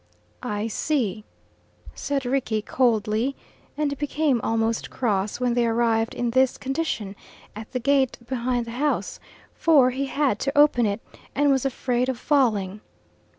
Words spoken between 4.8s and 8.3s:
cross when they arrived in this condition at the gate